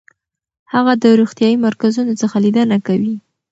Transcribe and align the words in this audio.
هغه 0.73 0.93
د 1.03 1.05
روغتیايي 1.19 1.57
مرکزونو 1.65 2.13
څخه 2.21 2.35
لیدنه 2.45 2.77
کوي. 2.87 3.15